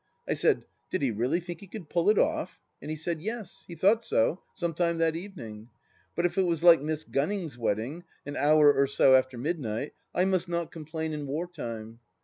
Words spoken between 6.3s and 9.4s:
it was like Miss Gunning's wedding, an hour or so after